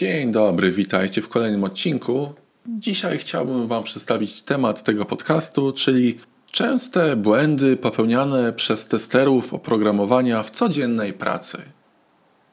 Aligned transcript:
Dzień 0.00 0.32
dobry, 0.32 0.70
witajcie 0.70 1.22
w 1.22 1.28
kolejnym 1.28 1.64
odcinku. 1.64 2.28
Dzisiaj 2.68 3.18
chciałbym 3.18 3.68
Wam 3.68 3.84
przedstawić 3.84 4.42
temat 4.42 4.84
tego 4.84 5.04
podcastu, 5.04 5.72
czyli 5.72 6.18
częste 6.50 7.16
błędy 7.16 7.76
popełniane 7.76 8.52
przez 8.52 8.88
testerów 8.88 9.54
oprogramowania 9.54 10.42
w 10.42 10.50
codziennej 10.50 11.12
pracy. 11.12 11.58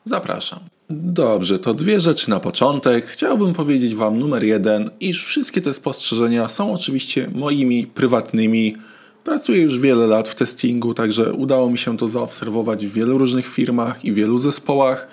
Zapraszam. 0.05 0.59
Dobrze, 0.89 1.59
to 1.59 1.73
dwie 1.73 1.99
rzeczy 1.99 2.29
na 2.29 2.39
początek. 2.39 3.05
Chciałbym 3.05 3.53
powiedzieć 3.53 3.95
Wam 3.95 4.19
numer 4.19 4.43
jeden, 4.43 4.89
iż 4.99 5.25
wszystkie 5.25 5.61
te 5.61 5.73
spostrzeżenia 5.73 6.49
są 6.49 6.73
oczywiście 6.73 7.29
moimi 7.33 7.87
prywatnymi. 7.87 8.75
Pracuję 9.23 9.61
już 9.61 9.79
wiele 9.79 10.07
lat 10.07 10.27
w 10.27 10.35
testingu, 10.35 10.93
także 10.93 11.33
udało 11.33 11.69
mi 11.69 11.77
się 11.77 11.97
to 11.97 12.07
zaobserwować 12.07 12.85
w 12.85 12.93
wielu 12.93 13.17
różnych 13.17 13.47
firmach 13.47 14.05
i 14.05 14.13
wielu 14.13 14.37
zespołach. 14.37 15.07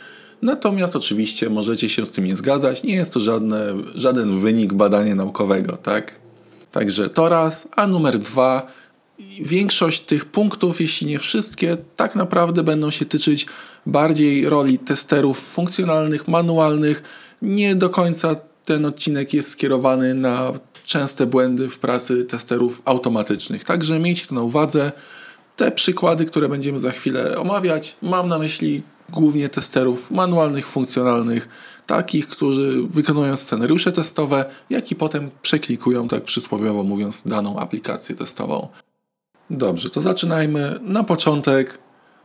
Natomiast 0.45 0.97
oczywiście 0.97 1.51
możecie 1.51 1.89
się 1.89 2.07
z 2.07 2.13
tym 2.13 2.25
nie 2.25 2.37
zgadzać, 2.37 2.83
nie 2.83 2.95
jest 2.95 3.13
to 3.13 3.21
żadne, 3.21 3.75
żaden 3.95 4.41
wynik 4.41 4.73
badania 4.73 5.15
naukowego, 5.15 5.77
tak? 5.77 6.15
Także 6.73 7.11
to 7.11 7.29
raz, 7.29 7.69
a 7.77 7.87
numer 7.87 8.19
dwa, 8.19 8.67
większość 9.41 10.01
tych 10.01 10.25
punktów, 10.25 10.81
jeśli 10.81 11.07
nie 11.07 11.19
wszystkie, 11.19 11.77
tak 11.97 12.15
naprawdę 12.15 12.63
będą 12.63 12.91
się 12.91 13.07
tyczyć 13.07 13.47
bardziej 13.87 14.49
roli 14.49 14.79
testerów 14.79 15.39
funkcjonalnych, 15.39 16.29
manualnych. 16.29 17.03
Nie 17.43 17.77
do 17.77 17.91
końca 17.91 18.37
ten 18.65 18.85
odcinek 18.85 19.35
jest 19.35 19.51
skierowany 19.51 20.15
na 20.15 20.53
częste 20.87 21.27
błędy 21.27 21.69
w 21.69 21.79
pracy 21.79 22.25
testerów 22.25 22.83
automatycznych. 22.85 23.65
Także 23.65 23.99
miejcie 23.99 24.27
to 24.27 24.35
na 24.35 24.43
uwadze. 24.43 24.93
Te 25.57 25.73
przykłady, 25.73 26.25
które 26.25 26.49
będziemy 26.49 26.79
za 26.79 26.91
chwilę 26.91 27.39
omawiać, 27.39 27.97
mam 28.03 28.29
na 28.29 28.39
myśli 28.39 28.83
głównie 29.09 29.49
testerów 29.49 30.11
manualnych, 30.11 30.67
funkcjonalnych, 30.67 31.49
takich, 31.87 32.29
którzy 32.29 32.83
wykonują 32.91 33.37
scenariusze 33.37 33.93
testowe, 33.93 34.45
jak 34.71 34.91
i 34.91 34.95
potem 34.95 35.31
przeklikują, 35.43 36.09
tak 36.09 36.25
przysłowiowo 36.25 36.83
mówiąc, 36.83 37.23
daną 37.27 37.59
aplikację 37.59 38.17
testową. 38.17 38.69
Dobrze, 39.51 39.91
to 39.91 40.03
zaczynajmy. 40.03 40.79
Na 40.83 41.05
początek 41.05 41.79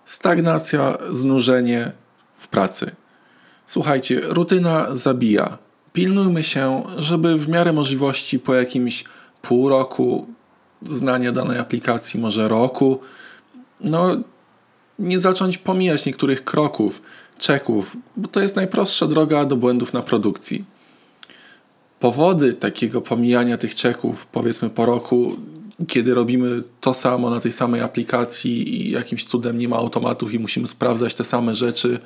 stagnacja, 0.06 0.98
znużenie 1.12 1.92
w 2.38 2.48
pracy. 2.48 2.92
Słuchajcie, 3.66 4.22
rutyna 4.24 4.96
zabija. 4.96 5.58
Pilnujmy 5.94 6.44
się, 6.44 6.84
żeby 6.98 7.38
w 7.38 7.50
miarę 7.50 7.74
możliwości 7.74 8.40
po 8.40 8.54
jakimś 8.54 9.04
pół 9.42 9.70
roku 9.70 10.28
znania 10.86 11.32
danej 11.32 11.60
aplikacji, 11.60 12.20
może 12.20 12.48
roku, 12.48 13.00
no 13.82 14.18
nie 15.00 15.20
zacząć 15.20 15.58
pomijać 15.58 16.06
niektórych 16.06 16.44
kroków, 16.44 17.02
czeków, 17.40 17.98
bo 18.18 18.28
to 18.28 18.40
jest 18.40 18.56
najprostsza 18.56 19.08
droga 19.08 19.46
do 19.46 19.56
błędów 19.56 19.94
na 19.94 20.02
produkcji. 20.02 20.66
Powody 22.00 22.54
takiego 22.54 23.02
pomijania 23.02 23.58
tych 23.58 23.76
czeków, 23.76 24.28
powiedzmy 24.28 24.70
po 24.70 24.86
roku, 24.86 25.36
kiedy 25.88 26.14
robimy 26.14 26.64
to 26.82 26.94
samo 26.94 27.30
na 27.30 27.40
tej 27.40 27.52
samej 27.52 27.82
aplikacji 27.82 28.76
i 28.76 28.92
jakimś 28.92 29.26
cudem 29.26 29.58
nie 29.58 29.68
ma 29.68 29.76
automatów 29.76 30.34
i 30.34 30.40
musimy 30.40 30.68
sprawdzać 30.68 31.14
te 31.14 31.24
same 31.24 31.56
rzeczy, 31.56 32.00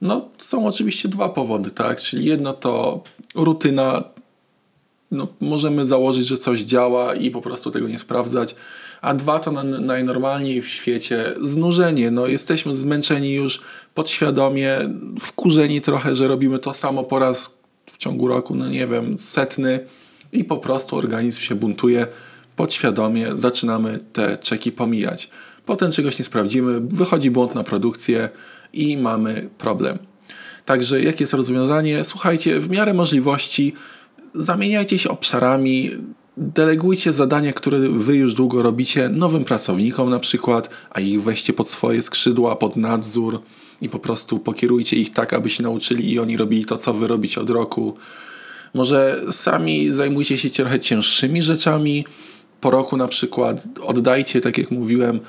no 0.00 0.28
są 0.38 0.66
oczywiście 0.66 1.08
dwa 1.08 1.28
powody, 1.28 1.70
tak? 1.70 2.00
Czyli 2.00 2.24
jedno 2.24 2.52
to 2.52 3.02
rutyna, 3.34 4.04
no, 5.10 5.28
możemy 5.40 5.86
założyć, 5.86 6.26
że 6.26 6.38
coś 6.38 6.60
działa 6.60 7.14
i 7.14 7.30
po 7.30 7.42
prostu 7.42 7.70
tego 7.70 7.88
nie 7.88 7.98
sprawdzać 7.98 8.54
a 9.02 9.14
dwa 9.14 9.38
to 9.38 9.52
na, 9.52 9.64
najnormalniej 9.64 10.62
w 10.62 10.68
świecie 10.68 11.34
znużenie. 11.40 12.10
No, 12.10 12.26
jesteśmy 12.26 12.74
zmęczeni 12.74 13.34
już 13.34 13.60
podświadomie, 13.94 14.78
wkurzeni 15.20 15.80
trochę, 15.80 16.16
że 16.16 16.28
robimy 16.28 16.58
to 16.58 16.74
samo 16.74 17.04
po 17.04 17.18
raz 17.18 17.58
w 17.86 17.98
ciągu 17.98 18.28
roku, 18.28 18.54
no 18.54 18.68
nie 18.68 18.86
wiem, 18.86 19.18
setny 19.18 19.86
i 20.32 20.44
po 20.44 20.56
prostu 20.56 20.96
organizm 20.96 21.40
się 21.40 21.54
buntuje. 21.54 22.06
Podświadomie 22.56 23.36
zaczynamy 23.36 24.00
te 24.12 24.38
czeki 24.38 24.72
pomijać. 24.72 25.30
Potem 25.66 25.90
czegoś 25.90 26.18
nie 26.18 26.24
sprawdzimy, 26.24 26.80
wychodzi 26.80 27.30
błąd 27.30 27.54
na 27.54 27.64
produkcję 27.64 28.28
i 28.72 28.96
mamy 28.96 29.48
problem. 29.58 29.98
Także 30.64 31.02
jakie 31.02 31.22
jest 31.22 31.34
rozwiązanie? 31.34 32.04
Słuchajcie, 32.04 32.60
w 32.60 32.70
miarę 32.70 32.94
możliwości 32.94 33.74
zamieniajcie 34.34 34.98
się 34.98 35.10
obszarami, 35.10 35.90
Delegujcie 36.36 37.12
zadania, 37.12 37.52
które 37.52 37.78
wy 37.78 38.16
już 38.16 38.34
długo 38.34 38.62
robicie 38.62 39.08
nowym 39.08 39.44
pracownikom 39.44 40.10
na 40.10 40.18
przykład, 40.18 40.70
a 40.90 41.00
ich 41.00 41.22
weźcie 41.22 41.52
pod 41.52 41.68
swoje 41.68 42.02
skrzydła, 42.02 42.56
pod 42.56 42.76
nadzór 42.76 43.40
i 43.80 43.88
po 43.88 43.98
prostu 43.98 44.38
pokierujcie 44.38 44.96
ich 44.96 45.12
tak, 45.12 45.32
aby 45.32 45.50
się 45.50 45.62
nauczyli 45.62 46.12
i 46.12 46.18
oni 46.18 46.36
robili 46.36 46.64
to, 46.64 46.76
co 46.76 46.94
wy 46.94 47.06
robicie 47.06 47.40
od 47.40 47.50
roku. 47.50 47.96
Może 48.74 49.22
sami 49.30 49.92
zajmujcie 49.92 50.38
się 50.38 50.50
trochę 50.50 50.80
cięższymi 50.80 51.42
rzeczami. 51.42 52.04
Po 52.60 52.70
roku 52.70 52.96
na 52.96 53.08
przykład 53.08 53.64
oddajcie, 53.80 54.40
tak 54.40 54.58
jak 54.58 54.70
mówiłem, 54.70 55.20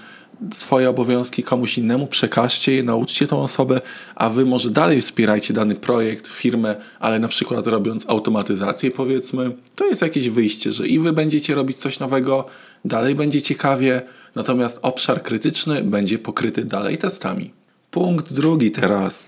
swoje 0.51 0.89
obowiązki 0.89 1.43
komuś 1.43 1.77
innemu, 1.77 2.07
przekażcie 2.07 2.75
je, 2.75 2.83
nauczcie 2.83 3.27
tą 3.27 3.41
osobę, 3.41 3.81
a 4.15 4.29
wy 4.29 4.45
może 4.45 4.69
dalej 4.69 5.01
wspierajcie 5.01 5.53
dany 5.53 5.75
projekt, 5.75 6.27
firmę, 6.27 6.75
ale 6.99 7.19
na 7.19 7.27
przykład 7.27 7.67
robiąc 7.67 8.09
automatyzację 8.09 8.91
powiedzmy, 8.91 9.51
to 9.75 9.85
jest 9.85 10.01
jakieś 10.01 10.29
wyjście, 10.29 10.73
że 10.73 10.87
i 10.87 10.99
wy 10.99 11.13
będziecie 11.13 11.55
robić 11.55 11.77
coś 11.77 11.99
nowego, 11.99 12.45
dalej 12.85 13.15
będzie 13.15 13.41
ciekawie, 13.41 14.01
natomiast 14.35 14.79
obszar 14.81 15.23
krytyczny 15.23 15.83
będzie 15.83 16.19
pokryty 16.19 16.65
dalej 16.65 16.97
testami. 16.97 17.51
Punkt 17.91 18.33
drugi 18.33 18.71
teraz. 18.71 19.27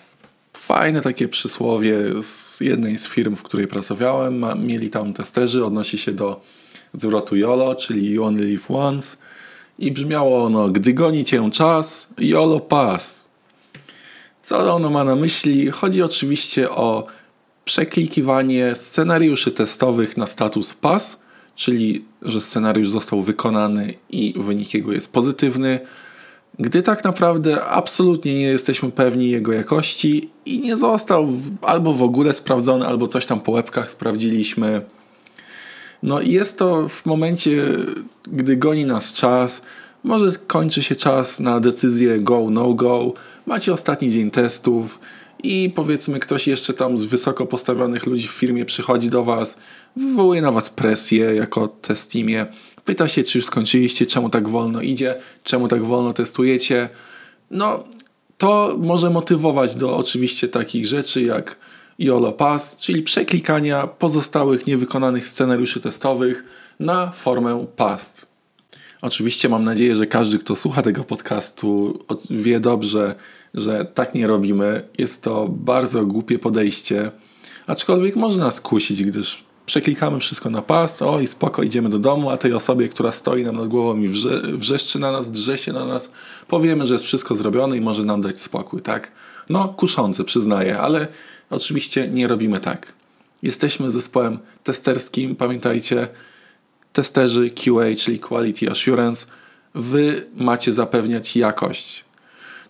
Fajne 0.54 1.02
takie 1.02 1.28
przysłowie 1.28 1.98
z 2.22 2.62
jednej 2.62 2.98
z 2.98 3.08
firm, 3.08 3.36
w 3.36 3.44
której 3.44 3.68
pracowałem. 3.68 4.46
Mieli 4.66 4.90
tam 4.90 5.14
testerzy, 5.14 5.66
odnosi 5.66 5.98
się 5.98 6.12
do 6.12 6.42
zwrotu 6.94 7.36
YOLO, 7.36 7.76
czyli 7.76 8.12
You 8.12 8.24
Only 8.24 8.46
Live 8.46 8.72
Once 8.72 9.18
i 9.80 9.92
brzmiało 9.92 10.46
ono, 10.46 10.70
gdy 10.70 10.94
goni 10.94 11.26
cię 11.26 11.52
czas, 11.52 12.08
YOLO 12.18 12.60
pass. 12.60 13.30
Co 14.42 14.76
ono 14.76 14.90
ma 14.90 15.04
na 15.04 15.16
myśli? 15.16 15.72
Chodzi 15.72 16.04
oczywiście 16.04 16.70
o 16.70 17.08
przeklikiwanie 17.66 18.76
scenariuszy 18.76 19.52
testowych 19.52 20.18
na 20.18 20.28
status 20.28 20.74
pass, 20.74 21.22
czyli 21.56 22.06
że 22.22 22.42
scenariusz 22.42 22.90
został 22.90 23.22
wykonany 23.22 23.94
i 24.10 24.34
wynik 24.38 24.74
jego 24.74 24.94
jest 24.94 25.14
pozytywny, 25.14 25.80
gdy 26.60 26.84
tak 26.84 27.04
naprawdę 27.04 27.66
absolutnie 27.66 28.36
nie 28.36 28.46
jesteśmy 28.46 28.92
pewni 28.92 29.30
jego 29.30 29.54
jakości 29.54 30.30
i 30.46 30.60
nie 30.60 30.78
został 30.78 31.30
albo 31.62 31.94
w 31.94 32.04
ogóle 32.04 32.34
sprawdzony, 32.34 32.88
albo 32.88 33.08
coś 33.08 33.26
tam 33.26 33.40
po 33.40 33.52
łebkach 33.52 33.92
sprawdziliśmy 33.92 34.82
no 36.04 36.22
i 36.22 36.32
jest 36.32 36.60
to 36.60 36.90
w 36.90 37.06
momencie, 37.06 37.64
gdy 38.28 38.58
goni 38.58 38.86
nas 38.86 39.14
czas, 39.14 39.62
może 40.04 40.32
kończy 40.48 40.84
się 40.84 40.96
czas 40.96 41.40
na 41.40 41.60
decyzję 41.60 42.20
go, 42.20 42.50
no 42.50 42.74
go, 42.74 43.14
macie 43.46 43.74
ostatni 43.74 44.12
dzień 44.12 44.32
testów 44.32 45.00
i 45.44 45.72
powiedzmy 45.76 46.20
ktoś 46.20 46.48
jeszcze 46.48 46.74
tam 46.74 46.98
z 46.98 47.06
wysoko 47.06 47.46
postawionych 47.46 48.06
ludzi 48.06 48.28
w 48.28 48.32
firmie 48.32 48.66
przychodzi 48.66 49.10
do 49.10 49.24
was, 49.24 49.58
wywołuje 49.96 50.42
na 50.42 50.52
was 50.52 50.70
presję 50.70 51.36
jako 51.36 51.68
testimie, 51.68 52.46
pyta 52.86 53.08
się 53.08 53.24
czy 53.24 53.38
już 53.38 53.46
skończyliście, 53.46 54.06
czemu 54.06 54.30
tak 54.30 54.50
wolno 54.50 54.82
idzie, 54.82 55.16
czemu 55.44 55.68
tak 55.68 55.84
wolno 55.84 56.14
testujecie. 56.14 56.90
No 57.52 57.84
to 58.38 58.76
może 58.80 59.10
motywować 59.10 59.76
do 59.76 59.98
oczywiście 59.98 60.48
takich 60.48 60.86
rzeczy 60.86 61.22
jak 61.22 61.56
YOLO 62.00 62.32
Pass, 62.32 62.78
czyli 62.78 63.02
przeklikania 63.02 63.88
pozostałych 63.88 64.68
niewykonanych 64.68 65.28
scenariuszy 65.28 65.82
testowych 65.82 66.44
na 66.80 67.12
formę 67.12 67.66
past. 67.76 68.28
Oczywiście 69.02 69.50
mam 69.50 69.64
nadzieję, 69.64 69.96
że 69.96 70.08
każdy, 70.08 70.40
kto 70.40 70.56
słucha 70.56 70.82
tego 70.82 71.04
podcastu, 71.04 72.00
wie 72.30 72.60
dobrze, 72.60 73.16
że 73.54 73.86
tak 73.86 74.16
nie 74.16 74.28
robimy. 74.28 74.84
Jest 74.98 75.24
to 75.24 75.48
bardzo 75.50 76.06
głupie 76.06 76.40
podejście, 76.40 77.12
aczkolwiek 77.68 78.16
może 78.16 78.38
nas 78.38 78.62
kusić, 78.62 79.04
gdyż 79.04 79.44
przeklikamy 79.66 80.20
wszystko 80.20 80.50
na 80.50 80.62
pas, 80.62 81.02
o 81.02 81.20
i 81.20 81.28
spoko, 81.28 81.64
idziemy 81.64 81.90
do 81.90 82.00
domu, 82.00 82.30
a 82.30 82.38
tej 82.38 82.54
osobie, 82.54 82.90
która 82.90 83.12
stoi 83.12 83.44
nam 83.44 83.56
nad 83.56 83.68
głową 83.68 84.00
i 84.00 84.08
wrze, 84.08 84.42
wrzeszczy 84.42 85.00
na 85.00 85.12
nas, 85.12 85.32
drze 85.32 85.58
się 85.58 85.74
na 85.74 85.86
nas, 85.86 86.12
powiemy, 86.48 86.86
że 86.86 86.96
jest 86.96 87.06
wszystko 87.06 87.36
zrobione 87.36 87.78
i 87.78 87.82
może 87.82 88.04
nam 88.04 88.22
dać 88.22 88.40
spokój, 88.40 88.82
tak? 88.82 89.12
No, 89.50 89.68
kuszące, 89.68 90.24
przyznaję, 90.24 90.80
ale 90.80 91.08
Oczywiście 91.50 92.08
nie 92.08 92.28
robimy 92.28 92.60
tak. 92.60 92.94
Jesteśmy 93.44 93.92
zespołem 93.92 94.40
testerskim, 94.64 95.36
pamiętajcie, 95.36 96.08
testerzy 96.94 97.50
QA, 97.50 97.96
czyli 97.98 98.20
Quality 98.20 98.72
Assurance, 98.72 99.26
wy 99.76 100.26
macie 100.36 100.72
zapewniać 100.72 101.36
jakość. 101.36 102.06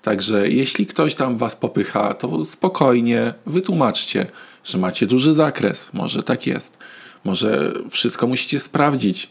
Także 0.02 0.50
jeśli 0.50 0.86
ktoś 0.86 1.16
tam 1.16 1.38
was 1.38 1.56
popycha, 1.56 2.14
to 2.14 2.46
spokojnie 2.46 3.34
wytłumaczcie, 3.46 4.26
że 4.64 4.78
macie 4.78 5.08
duży 5.08 5.34
zakres. 5.34 5.94
Może 5.94 6.24
tak 6.24 6.48
jest. 6.48 6.78
Może 7.24 7.74
wszystko 7.90 8.28
musicie 8.28 8.60
sprawdzić. 8.60 9.30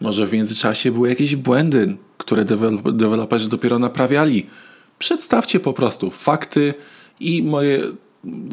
Może 0.00 0.26
w 0.26 0.32
międzyczasie 0.32 0.92
były 0.92 1.08
jakieś 1.08 1.36
błędy, 1.36 1.96
które 2.18 2.44
deweloperzy 2.92 3.48
dopiero 3.48 3.78
naprawiali. 3.78 4.46
Przedstawcie 4.98 5.60
po 5.60 5.72
prostu 5.72 6.10
fakty 6.10 6.74
i 7.20 7.42
moje 7.42 7.82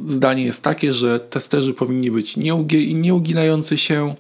zdanie 0.08 0.44
jest 0.44 0.64
takie, 0.64 0.94
że 0.94 1.20
testerzy 1.20 1.74
powinni 1.74 2.12
być 2.12 2.38
nieugi 2.38 2.96
nieuginający 2.96 3.78
się. 3.78 4.16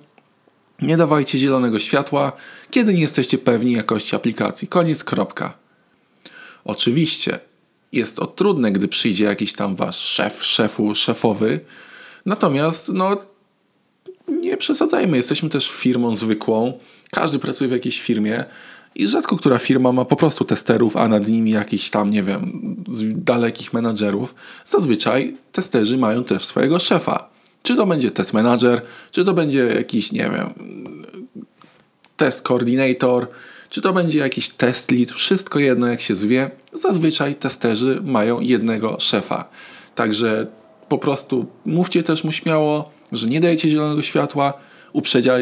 Nie 0.81 0.97
dawajcie 0.97 1.37
zielonego 1.37 1.79
światła, 1.79 2.31
kiedy 2.71 2.93
nie 2.93 3.01
jesteście 3.01 3.37
pewni 3.37 3.71
jakości 3.71 4.15
aplikacji. 4.15 4.67
Koniec, 4.67 5.03
kropka. 5.03 5.53
Oczywiście 6.65 7.39
jest 7.91 8.15
to 8.15 8.27
trudne, 8.27 8.71
gdy 8.71 8.87
przyjdzie 8.87 9.25
jakiś 9.25 9.53
tam 9.53 9.75
wasz 9.75 9.97
szef, 9.97 10.43
szefu, 10.43 10.95
szefowy. 10.95 11.59
Natomiast 12.25 12.89
no, 12.89 13.17
nie 14.27 14.57
przesadzajmy, 14.57 15.17
jesteśmy 15.17 15.49
też 15.49 15.71
firmą 15.71 16.15
zwykłą. 16.15 16.79
Każdy 17.11 17.39
pracuje 17.39 17.67
w 17.67 17.73
jakiejś 17.73 18.01
firmie 18.01 18.45
i 18.95 19.07
rzadko 19.07 19.37
która 19.37 19.59
firma 19.59 19.91
ma 19.91 20.05
po 20.05 20.15
prostu 20.15 20.45
testerów, 20.45 20.97
a 20.97 21.07
nad 21.07 21.27
nimi 21.27 21.51
jakiś 21.51 21.89
tam, 21.89 22.09
nie 22.09 22.23
wiem, 22.23 22.75
dalekich 23.15 23.73
menadżerów. 23.73 24.35
Zazwyczaj 24.65 25.37
testerzy 25.51 25.97
mają 25.97 26.23
też 26.23 26.45
swojego 26.45 26.79
szefa. 26.79 27.29
Czy 27.63 27.75
to 27.75 27.85
będzie 27.85 28.11
test 28.11 28.33
manager, 28.33 28.81
czy 29.11 29.25
to 29.25 29.33
będzie 29.33 29.59
jakiś, 29.59 30.11
nie 30.11 30.29
wiem, 30.29 30.53
test 32.17 32.47
coordinator, 32.47 33.27
czy 33.69 33.81
to 33.81 33.93
będzie 33.93 34.19
jakiś 34.19 34.49
test 34.49 34.91
lead, 34.91 35.11
wszystko 35.11 35.59
jedno 35.59 35.87
jak 35.87 36.01
się 36.01 36.15
zwie. 36.15 36.51
Zazwyczaj 36.73 37.35
testerzy 37.35 38.01
mają 38.03 38.39
jednego 38.39 38.99
szefa. 38.99 39.49
Także 39.95 40.47
po 40.89 40.97
prostu 40.97 41.45
mówcie 41.65 42.03
też 42.03 42.23
mu 42.23 42.31
śmiało, 42.31 42.91
że 43.11 43.27
nie 43.27 43.41
dajecie 43.41 43.69
zielonego 43.69 44.01
światła, 44.01 44.53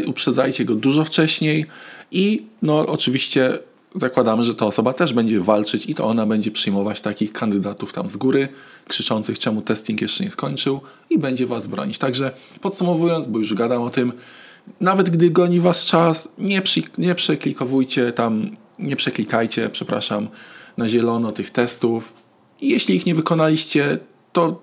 uprzedzajcie 0.07 0.65
go 0.65 0.75
dużo 0.75 1.06
wcześniej 1.06 1.65
i 2.12 2.46
no 2.62 2.88
oczywiście 2.88 3.60
zakładamy, 3.96 4.44
że 4.44 4.56
ta 4.56 4.66
osoba 4.66 4.94
też 4.94 5.13
będzie 5.13 5.40
walczyć 5.40 5.86
i 5.86 5.96
to 5.96 6.06
ona 6.06 6.25
będzie 6.25 6.52
przyjmować 6.52 7.02
takich 7.02 7.34
kandydatów 7.34 7.94
tam 7.94 8.10
z 8.10 8.18
góry, 8.18 8.48
krzyczących 8.88 9.40
czemu 9.40 9.62
testing 9.62 10.02
jeszcze 10.02 10.24
nie 10.24 10.31
skończył 10.31 10.81
i 11.10 11.19
będzie 11.19 11.48
was 11.48 11.68
bronić. 11.68 11.98
Także 11.98 12.31
podsumowując, 12.62 13.28
bo 13.28 13.40
już 13.40 13.54
gadam 13.54 13.81
o 13.81 13.90
tym, 13.90 14.13
nawet 14.81 15.10
gdy 15.10 15.30
goni 15.30 15.60
was 15.60 15.86
czas, 15.86 16.31
nie, 16.38 16.62
przy, 16.62 16.81
nie 16.98 17.16
przeklikowujcie 17.16 18.12
tam, 18.12 18.52
nie 18.80 18.96
przeklikajcie, 18.96 19.69
przepraszam, 19.69 20.28
na 20.78 20.88
zielono 20.88 21.31
tych 21.31 21.50
testów. 21.50 22.14
I 22.62 22.69
jeśli 22.69 22.96
ich 22.96 23.06
nie 23.06 23.16
wykonaliście, 23.16 23.98
to 24.34 24.62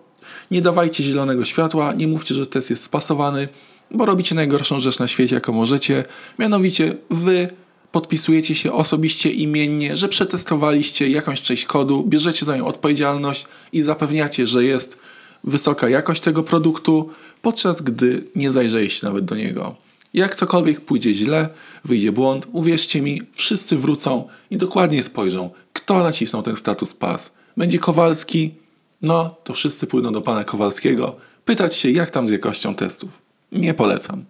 nie 0.50 0.62
dawajcie 0.62 1.04
zielonego 1.04 1.44
światła, 1.44 1.92
nie 1.92 2.08
mówcie, 2.08 2.34
że 2.34 2.46
test 2.46 2.70
jest 2.70 2.84
spasowany, 2.84 3.48
bo 3.90 4.06
robicie 4.06 4.34
najgorszą 4.34 4.80
rzecz 4.80 4.98
na 4.98 5.08
świecie, 5.08 5.34
jaką 5.34 5.52
możecie. 5.52 6.04
Mianowicie 6.38 6.96
wy 7.10 7.48
podpisujecie 7.92 8.54
się 8.54 8.72
osobiście 8.72 9.30
imiennie, 9.30 9.96
że 9.96 10.08
przetestowaliście 10.08 11.08
jakąś 11.08 11.42
część 11.42 11.64
kodu, 11.64 12.04
bierzecie 12.06 12.46
za 12.46 12.56
nią 12.56 12.66
odpowiedzialność 12.66 13.46
i 13.72 13.82
zapewniacie, 13.82 14.46
że 14.46 14.64
jest 14.64 14.98
wysoka 15.44 15.88
jakość 15.88 16.20
tego 16.22 16.42
produktu, 16.42 17.10
podczas 17.42 17.82
gdy 17.82 18.24
nie 18.36 18.50
zajrzeliście 18.50 19.06
nawet 19.06 19.24
do 19.24 19.36
niego. 19.36 19.74
Jak 20.14 20.36
cokolwiek 20.36 20.80
pójdzie 20.80 21.14
źle, 21.14 21.48
wyjdzie 21.84 22.12
błąd, 22.12 22.46
uwierzcie 22.52 23.02
mi, 23.02 23.22
wszyscy 23.32 23.76
wrócą 23.76 24.28
i 24.50 24.56
dokładnie 24.56 25.02
spojrzą, 25.02 25.50
kto 25.72 25.98
nacisnął 25.98 26.42
ten 26.42 26.56
status 26.56 26.94
pas. 26.94 27.34
Będzie 27.56 27.78
Kowalski? 27.78 28.54
No, 29.02 29.36
to 29.44 29.52
wszyscy 29.52 29.86
pójdą 29.86 30.12
do 30.12 30.20
pana 30.20 30.44
Kowalskiego, 30.44 31.16
pytać 31.44 31.76
się, 31.76 31.90
jak 31.90 32.10
tam 32.10 32.26
z 32.26 32.30
jakością 32.30 32.74
testów. 32.74 33.27
Nie 33.52 33.74
polecam. 33.74 34.24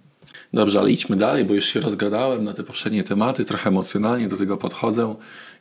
Dobrze, 0.53 0.81
ale 0.81 0.91
idźmy 0.91 1.17
dalej, 1.17 1.44
bo 1.44 1.55
już 1.55 1.65
się 1.65 1.81
rozgadałem 1.81 2.44
na 2.44 2.53
te 2.55 2.65
poprzednie 2.65 3.05
tematy, 3.05 3.44
trochę 3.44 3.69
emocjonalnie 3.69 4.29
do 4.29 4.37
tego 4.37 4.56
podchodzę. 4.56 5.15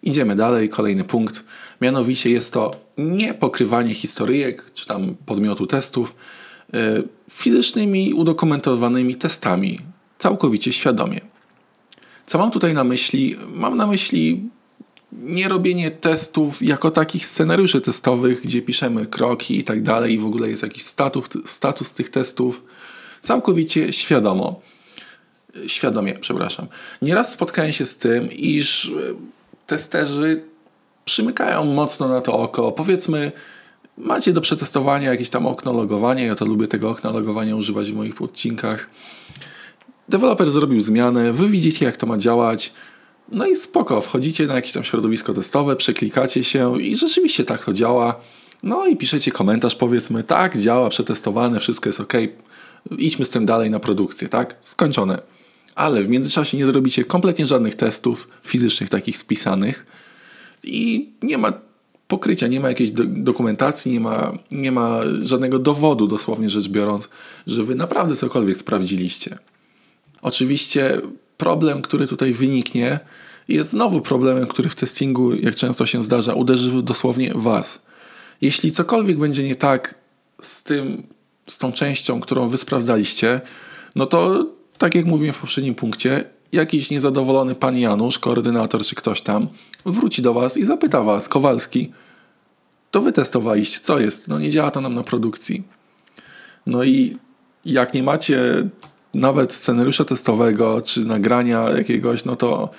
Idziemy 0.04 0.36
dalej, 0.36 0.69
kolejny 0.69 1.04
punkt. 1.04 1.44
Mianowicie 1.81 2.30
jest 2.30 2.54
to 2.54 2.71
nie 2.98 3.33
pokrywanie 3.33 3.95
historyjek 3.95 4.71
czy 4.74 4.86
tam 4.86 5.15
podmiotu 5.25 5.68
testów 5.68 6.15
yy, 6.74 7.07
fizycznymi, 7.31 8.13
udokumentowanymi 8.13 9.15
testami, 9.15 9.80
całkowicie 10.18 10.74
świadomie. 10.74 11.21
Co 12.25 12.38
mam 12.38 12.51
tutaj 12.51 12.74
na 12.74 12.83
myśli? 12.83 13.36
Mam 13.53 13.77
na 13.77 13.88
myśli 13.88 14.50
nie 15.12 15.48
robienie 15.48 15.92
testów 15.92 16.62
jako 16.62 16.92
takich 16.92 17.25
scenariuszy 17.25 17.81
testowych, 17.81 18.42
gdzie 18.42 18.62
piszemy 18.62 19.06
kroki 19.06 19.60
i 19.60 19.63
tak 19.63 19.83
dalej, 19.83 20.13
i 20.13 20.18
w 20.18 20.25
ogóle 20.25 20.50
jest 20.50 20.63
jakiś 20.63 20.83
status, 20.83 21.25
status 21.45 21.94
tych 21.94 22.10
testów 22.10 22.63
całkowicie 23.21 23.93
świadomo. 23.93 24.61
Świadomie, 25.67 26.13
przepraszam. 26.13 26.67
Nieraz 27.01 27.31
spotkałem 27.31 27.73
się 27.73 27.85
z 27.85 27.97
tym, 27.97 28.31
iż 28.31 28.85
e, 28.85 28.89
testerzy 29.67 30.43
przymykają 31.05 31.65
mocno 31.65 32.07
na 32.07 32.21
to 32.21 32.33
oko. 32.33 32.71
Powiedzmy, 32.71 33.31
macie 33.97 34.33
do 34.33 34.41
przetestowania 34.41 35.11
jakieś 35.11 35.29
tam 35.29 35.45
okno 35.45 35.73
logowania. 35.73 36.25
Ja 36.25 36.35
to 36.35 36.45
lubię 36.45 36.67
tego 36.67 36.89
okna 36.89 37.11
logowania 37.11 37.55
używać 37.55 37.91
w 37.91 37.95
moich 37.95 38.21
odcinkach. 38.21 38.89
Deweloper 40.09 40.51
zrobił 40.51 40.81
zmianę, 40.81 41.33
wy 41.33 41.47
widzicie 41.47 41.85
jak 41.85 41.97
to 41.97 42.07
ma 42.07 42.17
działać. 42.17 42.73
No 43.31 43.45
i 43.45 43.55
spoko, 43.55 44.01
wchodzicie 44.01 44.47
na 44.47 44.55
jakieś 44.55 44.71
tam 44.71 44.83
środowisko 44.83 45.33
testowe, 45.33 45.75
przeklikacie 45.75 46.43
się 46.43 46.81
i 46.81 46.97
rzeczywiście 46.97 47.43
tak 47.45 47.65
to 47.65 47.73
działa. 47.73 48.19
No 48.63 48.85
i 48.85 48.95
piszecie 48.95 49.31
komentarz, 49.31 49.75
powiedzmy, 49.75 50.23
tak, 50.23 50.57
działa, 50.57 50.89
przetestowane, 50.89 51.59
wszystko 51.59 51.89
jest 51.89 51.99
ok, 51.99 52.13
idźmy 52.98 53.25
z 53.25 53.30
tym 53.30 53.45
dalej 53.45 53.69
na 53.69 53.80
produkcję, 53.80 54.30
tak? 54.30 54.56
Skończone. 54.62 55.22
Ale 55.75 56.04
w 56.04 56.10
międzyczasie 56.10 56.57
nie 56.57 56.66
zrobicie 56.66 57.06
kompletnie 57.06 57.45
żadnych 57.45 57.75
testów 57.75 58.28
fizycznych, 58.44 58.89
takich 58.89 59.18
spisanych 59.18 59.86
i 60.63 61.10
nie 61.22 61.38
ma 61.38 61.54
pokrycia, 62.07 62.48
nie 62.48 62.60
ma 62.60 62.69
jakiejś 62.69 62.92
do 62.92 63.04
dokumentacji, 63.06 63.92
nie 63.92 64.00
ma, 64.00 64.38
nie 64.51 64.72
ma 64.72 65.00
żadnego 65.22 65.60
dowodu, 65.60 66.07
dosłownie 66.07 66.50
rzecz 66.50 66.68
biorąc, 66.68 67.10
że 67.48 67.63
wy 67.63 67.75
naprawdę 67.75 68.16
cokolwiek 68.16 68.57
sprawdziliście. 68.57 69.38
Oczywiście 70.22 71.01
problem, 71.38 71.81
który 71.81 72.07
tutaj 72.07 72.34
wyniknie, 72.34 73.00
jest 73.48 73.69
znowu 73.69 74.01
problemem, 74.01 74.48
który 74.48 74.69
w 74.69 74.75
testingu, 74.75 75.36
jak 75.36 75.56
często 75.56 75.86
się 75.86 76.04
zdarza, 76.04 76.34
uderzy 76.34 76.84
dosłownie 76.84 77.31
was. 77.36 77.81
Jeśli 78.42 78.72
cokolwiek 78.72 79.18
będzie 79.18 79.44
nie 79.44 79.56
tak 79.56 79.95
z 80.42 80.63
tym 80.63 81.04
z 81.47 81.57
tą 81.57 81.71
częścią, 81.71 82.19
którą 82.19 82.47
wy 82.49 82.57
sprawdzaliście, 82.57 83.41
no 83.95 84.05
to 84.05 84.45
tak 84.77 84.95
jak 84.95 85.05
mówiłem 85.05 85.33
w 85.33 85.38
poprzednim 85.38 85.75
punkcie, 85.75 86.23
jakiś 86.51 86.91
niezadowolony 86.91 87.55
pan 87.55 87.77
Janusz, 87.77 88.19
koordynator 88.19 88.81
czy 88.81 88.95
ktoś 88.95 89.21
tam, 89.21 89.47
wróci 89.85 90.21
do 90.21 90.33
was 90.33 90.57
i 90.57 90.65
zapyta 90.65 91.01
was, 91.01 91.29
Kowalski, 91.29 91.91
to 92.91 93.01
wy 93.01 93.11
testowaliście, 93.11 93.79
co 93.79 93.99
jest? 93.99 94.27
No 94.27 94.39
nie 94.39 94.51
działa 94.51 94.71
to 94.71 94.81
nam 94.81 94.95
na 94.95 95.03
produkcji. 95.03 95.63
No 96.65 96.83
i 96.83 97.17
jak 97.65 97.93
nie 97.93 98.03
macie 98.03 98.69
nawet 99.13 99.53
scenariusza 99.53 100.05
testowego 100.05 100.81
czy 100.81 101.05
nagrania 101.05 101.69
jakiegoś, 101.69 102.25
no 102.25 102.36
to, 102.36 102.69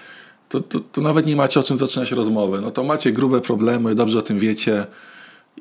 to, 0.49 0.61
to, 0.61 0.81
to 0.81 1.01
nawet 1.01 1.27
nie 1.27 1.37
macie 1.37 1.61
o 1.61 1.63
czym 1.63 1.77
zaczynać 1.77 2.13
rozmowy. 2.13 2.61
No 2.61 2.71
to 2.71 2.85
macie 2.85 3.13
grube 3.13 3.41
problemy, 3.41 3.95
dobrze 3.95 4.19
o 4.19 4.23
tym 4.23 4.39
wiecie 4.39 4.87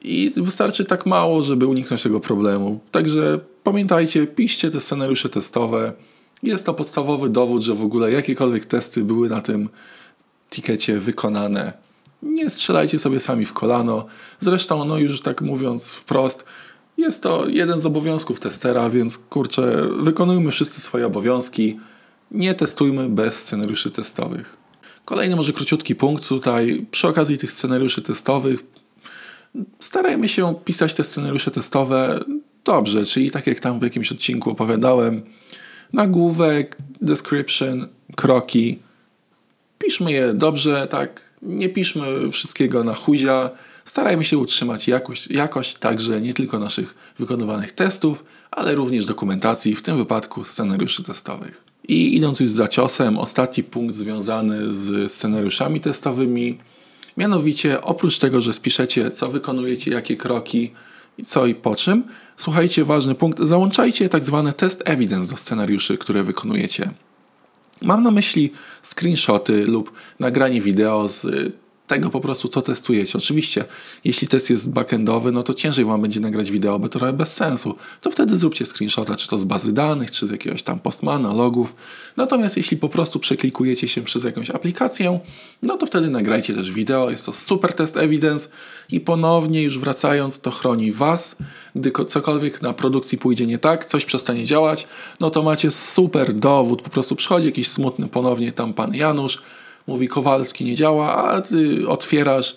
i 0.08 0.34
wystarczy 0.38 0.86
tak 0.86 1.06
mało, 1.06 1.44
żeby 1.44 1.68
uniknąć 1.68 2.04
tego 2.04 2.20
problemu. 2.20 2.80
Także 2.92 3.40
pamiętajcie, 3.64 4.28
piszcie 4.28 4.72
te 4.72 4.82
scenariusze 4.82 5.30
testowe. 5.30 5.94
Jest 6.44 6.66
to 6.66 6.74
podstawowy 6.74 7.30
dowód, 7.30 7.62
że 7.62 7.76
w 7.76 7.84
ogóle 7.84 8.12
jakiekolwiek 8.12 8.66
testy 8.66 9.04
były 9.04 9.30
na 9.30 9.42
tym 9.42 9.70
tikecie 10.50 11.00
wykonane. 11.00 11.74
Nie 12.24 12.50
strzelajcie 12.50 13.00
sobie 13.00 13.20
sami 13.20 13.46
w 13.46 13.54
kolano. 13.54 14.06
Zresztą, 14.40 14.86
no 14.86 14.98
już 14.98 15.22
tak 15.22 15.42
mówiąc 15.42 15.94
wprost, 15.94 16.46
jest 16.98 17.24
to 17.24 17.48
jeden 17.48 17.80
z 17.80 17.86
obowiązków 17.86 18.40
testera, 18.40 18.90
więc 18.90 19.18
kurczę, 19.18 19.90
wykonujmy 20.00 20.52
wszyscy 20.52 20.82
swoje 20.82 21.06
obowiązki. 21.06 21.80
Nie 22.32 22.56
testujmy 22.56 23.10
bez 23.10 23.36
scenariuszy 23.36 23.92
testowych. 23.92 24.58
Kolejny 25.06 25.36
może 25.36 25.54
króciutki 25.54 25.96
punkt 25.96 26.28
tutaj. 26.28 26.86
Przy 26.92 27.08
okazji 27.08 27.38
tych 27.38 27.52
scenariuszy 27.52 28.02
testowych 28.02 28.64
starajmy 29.80 30.28
się 30.28 30.56
pisać 30.66 30.94
te 30.94 31.04
scenariusze 31.04 31.52
testowe 31.52 32.20
dobrze, 32.66 33.06
czyli 33.06 33.32
tak 33.32 33.48
jak 33.48 33.60
tam 33.60 33.80
w 33.80 33.84
jakimś 33.84 34.12
odcinku 34.12 34.50
opowiadałem, 34.50 35.22
nagłówek, 35.94 36.78
description, 37.02 37.88
kroki. 38.16 38.80
Piszmy 39.80 40.12
je 40.12 40.34
dobrze, 40.34 40.88
tak, 40.88 41.34
nie 41.42 41.70
piszmy 41.70 42.32
wszystkiego 42.32 42.84
na 42.84 42.94
huzia. 42.94 43.50
Starajmy 43.86 44.26
się 44.26 44.38
utrzymać 44.38 44.88
jakość, 44.88 45.28
jakość 45.28 45.76
także 45.76 46.22
nie 46.22 46.34
tylko 46.34 46.60
naszych 46.60 46.96
wykonywanych 47.20 47.72
testów, 47.72 48.24
ale 48.52 48.76
również 48.76 49.06
dokumentacji, 49.06 49.76
w 49.76 49.82
tym 49.82 49.98
wypadku 49.98 50.44
scenariuszy 50.44 51.04
testowych. 51.04 51.64
I 51.88 52.18
idąc 52.18 52.40
już 52.40 52.52
za 52.52 52.68
ciosem, 52.68 53.18
ostatni 53.18 53.64
punkt 53.64 53.96
związany 53.96 54.74
z 54.74 55.12
scenariuszami 55.12 55.82
testowymi– 55.82 56.58
Mianowicie, 57.18 57.82
oprócz 57.82 58.18
tego, 58.20 58.42
że 58.42 58.54
spiszecie, 58.54 59.12
co 59.12 59.30
wykonujecie, 59.30 59.92
jakie 59.92 60.18
kroki, 60.18 60.72
co 61.26 61.46
i 61.46 61.56
po 61.56 61.76
czym, 61.76 62.04
słuchajcie, 62.38 62.86
ważny 62.86 63.16
punkt, 63.16 63.40
załączajcie 63.40 64.10
tak 64.10 64.26
zwane 64.26 64.54
test 64.54 64.84
evidence 64.86 65.30
do 65.30 65.38
scenariuszy, 65.38 65.98
które 65.98 66.24
wykonujecie. 66.24 66.90
Mam 67.82 68.04
na 68.04 68.12
myśli 68.12 68.52
screenshoty 68.84 69.66
lub 69.66 69.92
nagranie 70.20 70.62
wideo 70.62 71.08
z 71.08 71.28
tego 71.88 72.10
po 72.10 72.22
prostu, 72.22 72.48
co 72.48 72.62
testujecie. 72.62 73.18
Oczywiście, 73.18 73.66
jeśli 74.04 74.28
test 74.28 74.50
jest 74.50 74.74
backendowy, 74.74 75.32
no 75.32 75.44
to 75.44 75.54
ciężej 75.54 75.86
Wam 75.86 76.02
będzie 76.02 76.20
nagrać 76.20 76.52
wideo, 76.52 76.80
bo 76.80 76.90
to 76.90 77.00
trochę 77.00 77.14
bez 77.14 77.34
sensu. 77.34 77.76
To 78.02 78.12
wtedy 78.12 78.38
zróbcie 78.38 78.66
screenshota, 78.66 79.16
czy 79.16 79.28
to 79.28 79.38
z 79.38 79.44
bazy 79.44 79.74
danych, 79.74 80.12
czy 80.12 80.28
z 80.28 80.30
jakiegoś 80.30 80.64
tam 80.64 80.80
postmana, 80.80 81.34
logów. 81.34 81.76
Natomiast 82.18 82.58
jeśli 82.58 82.78
po 82.78 82.90
prostu 82.90 83.20
przeklikujecie 83.20 83.88
się 83.88 84.02
przez 84.02 84.24
jakąś 84.24 84.50
aplikację, 84.50 85.20
no 85.64 85.78
to 85.78 85.86
wtedy 85.86 86.10
nagrajcie 86.10 86.54
też 86.54 86.72
wideo. 86.72 87.10
Jest 87.10 87.26
to 87.26 87.34
super 87.34 87.74
test 87.74 87.98
evidence 87.98 88.50
i 88.90 89.00
ponownie 89.00 89.64
już 89.64 89.80
wracając, 89.80 90.42
to 90.42 90.52
chroni 90.52 90.92
Was. 90.92 91.36
Gdy 91.76 91.92
cokolwiek 92.08 92.62
na 92.62 92.74
produkcji 92.74 93.18
pójdzie 93.18 93.46
nie 93.46 93.58
tak, 93.58 93.86
coś 93.86 94.06
przestanie 94.06 94.46
działać, 94.46 94.88
no 95.20 95.30
to 95.30 95.44
macie 95.44 95.72
super 95.72 96.34
dowód. 96.34 96.82
Po 96.82 96.90
prostu 96.90 97.16
przychodzi 97.16 97.46
jakiś 97.46 97.68
smutny 97.68 98.08
ponownie 98.08 98.52
tam 98.52 98.74
pan 98.74 98.96
Janusz, 98.96 99.42
mówi 99.88 100.08
Kowalski 100.08 100.66
nie 100.66 100.76
działa, 100.76 101.16
a 101.16 101.42
ty 101.42 101.90
otwierasz 101.90 102.56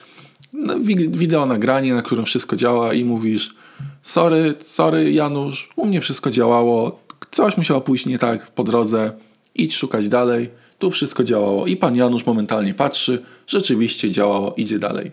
no, 0.52 0.75
wideo 1.08 1.46
nagranie, 1.46 1.94
na 1.94 2.02
którym 2.02 2.25
wszystko 2.25 2.56
działa 2.56 2.94
i 2.94 3.04
mówisz 3.04 3.54
sorry, 4.02 4.54
sorry 4.62 5.12
Janusz, 5.12 5.68
u 5.76 5.87
mnie 5.87 6.00
wszystko 6.00 6.30
działało, 6.30 7.00
coś 7.30 7.56
musiało 7.56 7.80
pójść 7.80 8.06
nie 8.06 8.18
tak 8.18 8.50
po 8.50 8.64
drodze, 8.64 9.12
idź 9.54 9.76
szukać 9.76 10.08
dalej, 10.08 10.50
tu 10.78 10.90
wszystko 10.90 11.25
działało 11.25 11.66
i 11.66 11.76
pan 11.76 11.96
Janusz 11.96 12.26
momentalnie 12.26 12.75
patrzy, 12.75 13.22
rzeczywiście 13.46 14.10
działało, 14.10 14.54
idzie 14.56 14.78
dalej. 14.78 15.10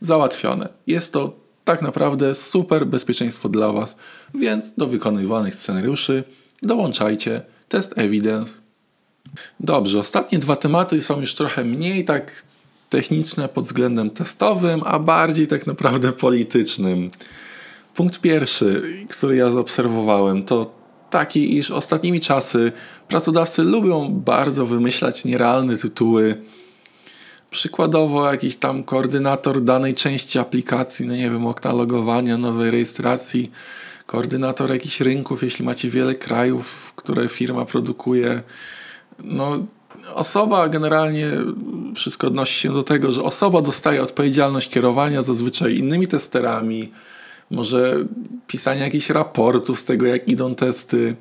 Załatwione. 0.00 0.68
Jest 0.86 1.12
to 1.12 1.36
tak 1.64 1.82
naprawdę 1.82 2.34
super 2.34 2.86
bezpieczeństwo 2.86 3.48
dla 3.48 3.72
Was, 3.72 3.96
więc 4.34 4.74
do 4.76 4.86
wykonywanych 4.86 5.56
scenariuszy 5.56 6.24
dołączajcie 6.62 7.42
test 7.68 7.98
evidence 7.98 8.63
Dobrze, 9.60 9.98
ostatnie 9.98 10.38
dwa 10.38 10.56
tematy 10.56 11.02
są 11.02 11.20
już 11.20 11.34
trochę 11.34 11.64
mniej 11.64 12.04
tak 12.04 12.42
techniczne 12.90 13.48
pod 13.48 13.64
względem 13.64 14.10
testowym, 14.10 14.82
a 14.84 14.98
bardziej 14.98 15.48
tak 15.48 15.66
naprawdę 15.66 16.12
politycznym. 16.12 17.10
Punkt 17.94 18.20
pierwszy, 18.20 18.82
który 19.08 19.36
ja 19.36 19.50
zaobserwowałem, 19.50 20.42
to 20.42 20.74
taki, 21.10 21.58
iż 21.58 21.70
ostatnimi 21.70 22.20
czasy 22.20 22.72
pracodawcy 23.08 23.62
lubią 23.62 24.08
bardzo 24.08 24.66
wymyślać 24.66 25.24
nierealne 25.24 25.76
tytuły. 25.76 26.42
Przykładowo 27.50 28.32
jakiś 28.32 28.56
tam 28.56 28.82
koordynator 28.82 29.62
danej 29.62 29.94
części 29.94 30.38
aplikacji, 30.38 31.06
no 31.06 31.16
nie 31.16 31.30
wiem, 31.30 31.46
okna 31.46 31.72
logowania, 31.72 32.38
nowej 32.38 32.70
rejestracji, 32.70 33.50
koordynator 34.06 34.70
jakichś 34.70 35.00
rynków, 35.00 35.42
jeśli 35.42 35.64
macie 35.64 35.90
wiele 35.90 36.14
krajów, 36.14 36.92
które 36.96 37.28
firma 37.28 37.64
produkuje 37.64 38.42
no, 39.24 39.66
osoba 40.14 40.68
generalnie 40.68 41.30
wszystko 41.94 42.26
odnosi 42.26 42.60
się 42.60 42.72
do 42.72 42.82
tego, 42.82 43.12
że 43.12 43.22
osoba 43.22 43.62
dostaje 43.62 44.02
odpowiedzialność 44.02 44.70
kierowania 44.70 45.22
zazwyczaj 45.22 45.76
innymi 45.78 46.06
testerami, 46.06 46.92
może 47.50 48.04
pisania 48.46 48.84
jakichś 48.84 49.10
raportów 49.10 49.80
z 49.80 49.84
tego, 49.84 50.06
jak 50.06 50.28
idą 50.28 50.54
testy. 50.54 51.16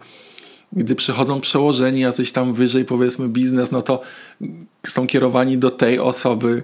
Gdy 0.73 0.95
przychodzą 0.95 1.41
przełożeni 1.41 1.99
jacyś 1.99 2.31
tam 2.31 2.53
wyżej, 2.53 2.85
powiedzmy 2.85 3.29
biznes, 3.29 3.71
no 3.71 3.81
to 3.81 4.01
są 4.87 5.07
kierowani 5.07 5.57
do 5.57 5.71
tej 5.71 5.99
osoby. 5.99 6.63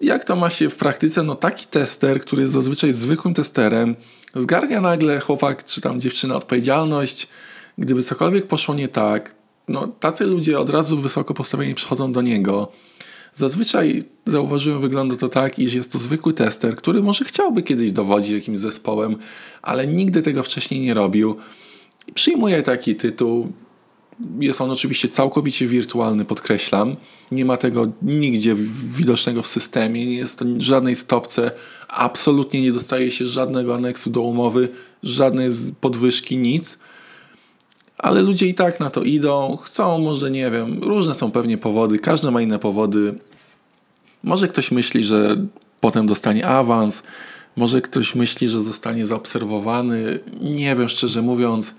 Jak 0.00 0.24
to 0.24 0.36
ma 0.36 0.50
się 0.50 0.70
w 0.70 0.76
praktyce? 0.76 1.22
No 1.22 1.34
taki 1.34 1.66
tester, 1.66 2.20
który 2.20 2.42
jest 2.42 2.54
zazwyczaj 2.54 2.92
zwykłym 2.92 3.34
testerem, 3.34 3.96
zgarnia 4.36 4.80
nagle 4.80 5.20
chłopak 5.20 5.64
czy 5.64 5.80
tam 5.80 6.00
dziewczyna 6.00 6.36
odpowiedzialność. 6.36 7.28
Gdyby 7.78 8.02
cokolwiek 8.02 8.46
poszło 8.46 8.74
nie 8.74 8.88
tak, 8.88 9.34
no, 9.68 9.88
tacy 9.88 10.24
ludzie 10.24 10.58
od 10.58 10.70
razu 10.70 11.00
wysoko 11.00 11.34
postawieni 11.34 11.74
przychodzą 11.74 12.12
do 12.12 12.22
niego. 12.22 12.72
Zazwyczaj 13.34 14.02
zauważyłem, 14.26 14.80
wygląda 14.80 15.16
to 15.16 15.28
tak, 15.28 15.58
iż 15.58 15.74
jest 15.74 15.92
to 15.92 15.98
zwykły 15.98 16.32
tester, 16.32 16.76
który 16.76 17.02
może 17.02 17.24
chciałby 17.24 17.62
kiedyś 17.62 17.92
dowodzić 17.92 18.30
jakimś 18.30 18.58
zespołem, 18.58 19.16
ale 19.62 19.86
nigdy 19.86 20.22
tego 20.22 20.42
wcześniej 20.42 20.80
nie 20.80 20.94
robił. 20.94 21.36
Przyjmuje 22.14 22.62
taki 22.62 22.96
tytuł. 22.96 23.52
Jest 24.40 24.60
on 24.60 24.70
oczywiście 24.70 25.08
całkowicie 25.08 25.66
wirtualny, 25.66 26.24
podkreślam. 26.24 26.96
Nie 27.32 27.44
ma 27.44 27.56
tego 27.56 27.92
nigdzie 28.02 28.56
widocznego 28.96 29.42
w 29.42 29.46
systemie, 29.46 30.06
nie 30.06 30.16
jest 30.16 30.38
to 30.38 30.44
żadnej 30.58 30.96
stopce, 30.96 31.50
absolutnie 31.88 32.62
nie 32.62 32.72
dostaje 32.72 33.10
się 33.10 33.26
żadnego 33.26 33.74
aneksu 33.74 34.10
do 34.10 34.20
umowy, 34.20 34.68
żadnej 35.02 35.50
podwyżki, 35.80 36.36
nic 36.36 36.78
ale 37.98 38.22
ludzie 38.22 38.46
i 38.46 38.54
tak 38.54 38.80
na 38.80 38.90
to 38.90 39.02
idą, 39.02 39.58
chcą, 39.62 39.98
może 39.98 40.30
nie 40.30 40.50
wiem, 40.50 40.82
różne 40.82 41.14
są 41.14 41.30
pewnie 41.30 41.58
powody, 41.58 41.98
każdy 41.98 42.30
ma 42.30 42.42
inne 42.42 42.58
powody. 42.58 43.14
Może 44.22 44.48
ktoś 44.48 44.70
myśli, 44.70 45.04
że 45.04 45.36
potem 45.80 46.06
dostanie 46.06 46.46
awans, 46.46 47.02
może 47.56 47.80
ktoś 47.80 48.14
myśli, 48.14 48.48
że 48.48 48.62
zostanie 48.62 49.06
zaobserwowany, 49.06 50.20
nie 50.40 50.76
wiem 50.76 50.88
szczerze 50.88 51.22
mówiąc. 51.22 51.74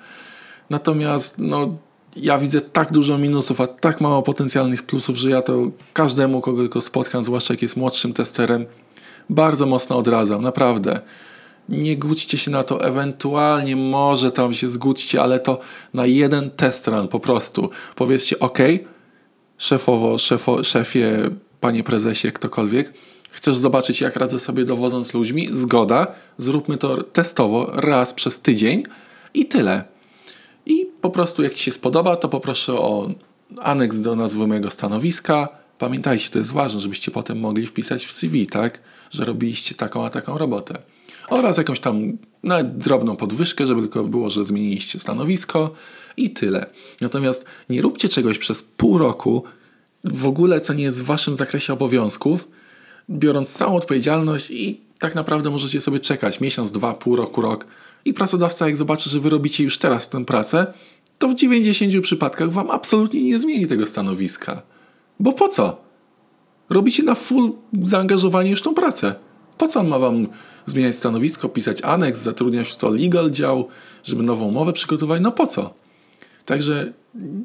Natomiast 0.69 1.37
no, 1.37 1.77
ja 2.15 2.37
widzę 2.37 2.61
tak 2.61 2.91
dużo 2.91 3.17
minusów, 3.17 3.61
a 3.61 3.67
tak 3.67 4.01
mało 4.01 4.23
potencjalnych 4.23 4.83
plusów, 4.83 5.17
że 5.17 5.29
ja 5.29 5.41
to 5.41 5.71
każdemu, 5.93 6.41
kogo 6.41 6.61
tylko 6.61 6.81
spotkam, 6.81 7.23
zwłaszcza 7.23 7.53
jak 7.53 7.61
jest 7.61 7.77
młodszym 7.77 8.13
testerem, 8.13 8.65
bardzo 9.29 9.65
mocno 9.65 9.97
odradzam, 9.97 10.41
naprawdę 10.41 10.99
nie 11.69 11.97
głódźcie 11.97 12.37
się 12.37 12.51
na 12.51 12.63
to, 12.63 12.85
ewentualnie 12.85 13.75
może 13.75 14.31
tam 14.31 14.53
się 14.53 14.69
zgódźcie, 14.69 15.21
ale 15.21 15.39
to 15.39 15.59
na 15.93 16.05
jeden 16.05 16.51
test 16.51 16.87
run 16.87 17.07
po 17.07 17.19
prostu. 17.19 17.69
Powiedzcie, 17.95 18.39
ok, 18.39 18.57
szefowo, 19.57 20.17
szefo, 20.17 20.63
szefie, 20.63 21.29
panie 21.59 21.83
prezesie, 21.83 22.31
ktokolwiek, 22.31 22.93
chcesz 23.29 23.57
zobaczyć, 23.57 24.01
jak 24.01 24.15
radzę 24.15 24.39
sobie 24.39 24.65
dowodząc 24.65 25.13
ludźmi? 25.13 25.49
Zgoda, 25.51 26.07
zróbmy 26.37 26.77
to 26.77 27.03
testowo 27.03 27.71
raz 27.73 28.13
przez 28.13 28.41
tydzień 28.41 28.83
i 29.33 29.45
tyle. 29.45 29.83
I 30.65 30.85
po 31.01 31.09
prostu, 31.09 31.43
jak 31.43 31.53
Ci 31.53 31.63
się 31.63 31.71
spodoba, 31.71 32.15
to 32.15 32.29
poproszę 32.29 32.73
o 32.73 33.09
aneks 33.61 33.99
do 33.99 34.15
nazwy 34.15 34.47
mojego 34.47 34.69
stanowiska. 34.69 35.49
Pamiętajcie, 35.77 36.29
to 36.29 36.39
jest 36.39 36.51
ważne, 36.51 36.79
żebyście 36.79 37.11
potem 37.11 37.39
mogli 37.39 37.67
wpisać 37.67 38.05
w 38.05 38.11
CV, 38.11 38.47
tak? 38.47 38.79
Że 39.11 39.25
robiliście 39.25 39.75
taką 39.75 40.05
a 40.05 40.09
taką 40.09 40.37
robotę 40.37 40.81
oraz 41.29 41.57
jakąś 41.57 41.79
tam 41.79 42.17
nawet 42.43 42.77
drobną 42.77 43.15
podwyżkę, 43.15 43.67
żeby 43.67 43.81
tylko 43.81 44.03
było, 44.03 44.29
że 44.29 44.45
zmieniliście 44.45 44.99
stanowisko 44.99 45.73
i 46.17 46.29
tyle. 46.29 46.65
Natomiast 47.01 47.45
nie 47.69 47.81
róbcie 47.81 48.09
czegoś 48.09 48.37
przez 48.37 48.63
pół 48.63 48.97
roku, 48.97 49.43
w 50.03 50.27
ogóle 50.27 50.61
co 50.61 50.73
nie 50.73 50.83
jest 50.83 51.03
w 51.03 51.05
waszym 51.05 51.35
zakresie 51.35 51.73
obowiązków, 51.73 52.47
biorąc 53.09 53.53
całą 53.53 53.75
odpowiedzialność 53.75 54.51
i 54.51 54.81
tak 54.99 55.15
naprawdę 55.15 55.49
możecie 55.49 55.81
sobie 55.81 55.99
czekać 55.99 56.41
miesiąc, 56.41 56.71
dwa, 56.71 56.93
pół 56.93 57.15
roku, 57.15 57.41
rok 57.41 57.65
i 58.05 58.13
pracodawca 58.13 58.67
jak 58.67 58.77
zobaczy, 58.77 59.09
że 59.09 59.19
wy 59.19 59.29
robicie 59.29 59.63
już 59.63 59.77
teraz 59.77 60.09
tę 60.09 60.25
pracę, 60.25 60.73
to 61.19 61.27
w 61.27 61.35
90 61.35 62.03
przypadkach 62.03 62.51
wam 62.51 62.71
absolutnie 62.71 63.23
nie 63.23 63.39
zmieni 63.39 63.67
tego 63.67 63.85
stanowiska. 63.85 64.61
Bo 65.19 65.33
po 65.33 65.47
co? 65.47 65.81
Robicie 66.69 67.03
na 67.03 67.15
full 67.15 67.51
zaangażowanie 67.83 68.49
już 68.49 68.61
tą 68.61 68.73
pracę. 68.73 69.15
Po 69.59 69.67
co 69.67 69.79
on 69.79 69.87
ma 69.87 69.99
wam 69.99 70.27
zmieniać 70.65 70.95
stanowisko, 70.95 71.49
pisać 71.49 71.81
aneks, 71.81 72.21
zatrudniać 72.21 72.69
w 72.69 72.75
to 72.75 72.89
legal 72.89 73.31
dział, 73.31 73.67
żeby 74.03 74.23
nową 74.23 74.45
umowę 74.45 74.73
przygotować? 74.73 75.21
No 75.21 75.31
po 75.31 75.47
co? 75.47 75.73
Także 76.45 76.93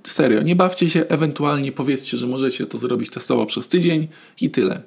serio, 0.04 0.42
nie 0.42 0.56
bawcie 0.56 0.90
się, 0.90 1.06
ewentualnie 1.09 1.73
powiedzcie, 1.73 2.16
że 2.16 2.26
możecie 2.26 2.66
to 2.66 2.78
zrobić 2.78 3.11
testowo 3.11 3.47
przez 3.47 3.68
tydzień 3.68 4.09
i 4.40 4.50
tyle. 4.50 4.83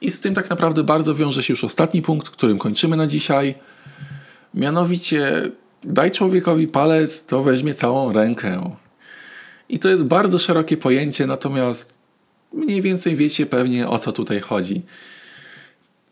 I 0.00 0.10
z 0.10 0.20
tym 0.20 0.34
tak 0.34 0.50
naprawdę 0.50 0.84
bardzo 0.84 1.14
wiąże 1.14 1.42
się 1.42 1.52
już 1.52 1.64
ostatni 1.64 2.02
punkt, 2.02 2.28
którym 2.28 2.58
kończymy 2.58 2.96
na 2.96 3.06
dzisiaj. 3.06 3.54
Mianowicie, 4.54 5.50
daj 5.84 6.10
człowiekowi 6.10 6.68
palec, 6.68 7.24
to 7.24 7.42
weźmie 7.42 7.74
całą 7.74 8.12
rękę. 8.12 8.76
I 9.68 9.78
to 9.78 9.88
jest 9.88 10.04
bardzo 10.04 10.38
szerokie 10.38 10.76
pojęcie, 10.76 11.26
natomiast 11.26 11.94
mniej 12.52 12.82
więcej 12.82 13.16
wiecie 13.16 13.46
pewnie 13.46 13.88
o 13.88 13.98
co 13.98 14.12
tutaj 14.12 14.40
chodzi. 14.40 14.82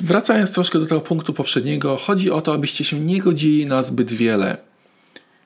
Wracając 0.01 0.53
troszkę 0.53 0.79
do 0.79 0.87
tego 0.87 1.01
punktu 1.01 1.33
poprzedniego, 1.33 1.97
chodzi 1.97 2.31
o 2.31 2.41
to, 2.41 2.55
abyście 2.55 2.85
się 2.85 3.01
nie 3.01 3.21
godzili 3.21 3.67
na 3.67 3.83
zbyt 3.83 4.13
wiele. 4.13 4.57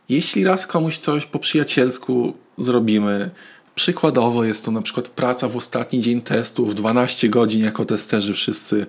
Jeśli 0.09 0.45
raz 0.45 0.67
komuś 0.67 0.99
coś 0.99 1.27
po 1.27 1.39
przyjacielsku 1.39 2.35
zrobimy, 2.59 3.31
przykładowo 3.75 4.45
jest 4.45 4.65
to 4.65 4.71
na 4.71 4.83
przykład 4.83 5.09
praca 5.09 5.49
w 5.49 5.57
ostatni 5.57 6.01
dzień 6.01 6.21
testu 6.21 6.67
w 6.67 6.75
12 6.75 7.29
godzin 7.29 7.65
jako 7.65 7.85
testerzy 7.85 8.35
wszyscy, 8.35 8.87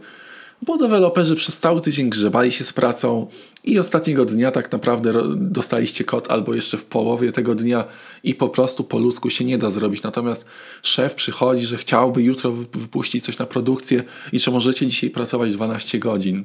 bo 0.61 0.77
deweloperzy 0.77 1.35
przez 1.35 1.59
cały 1.59 1.81
tydzień 1.81 2.09
grzebali 2.09 2.51
się 2.51 2.63
z 2.63 2.73
pracą 2.73 3.27
i 3.63 3.79
ostatniego 3.79 4.25
dnia 4.25 4.51
tak 4.51 4.71
naprawdę 4.71 5.13
dostaliście 5.35 6.03
kod 6.03 6.31
albo 6.31 6.53
jeszcze 6.53 6.77
w 6.77 6.85
połowie 6.85 7.31
tego 7.31 7.55
dnia 7.55 7.85
i 8.23 8.35
po 8.35 8.49
prostu 8.49 8.83
po 8.83 8.99
ludzku 8.99 9.29
się 9.29 9.45
nie 9.45 9.57
da 9.57 9.71
zrobić. 9.71 10.03
Natomiast 10.03 10.45
szef 10.83 11.15
przychodzi, 11.15 11.65
że 11.65 11.77
chciałby 11.77 12.23
jutro 12.23 12.51
wypuścić 12.51 13.23
coś 13.23 13.37
na 13.37 13.45
produkcję 13.45 14.03
i 14.31 14.39
czy 14.39 14.51
możecie 14.51 14.87
dzisiaj 14.87 15.09
pracować 15.09 15.53
12 15.53 15.99
godzin. 15.99 16.43